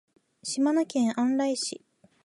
[0.41, 1.85] 島根県安来市